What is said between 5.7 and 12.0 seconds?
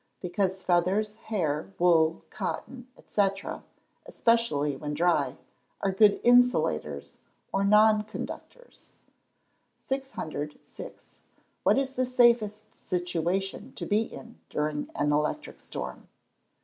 are good insulators or non conductors. 606. _What is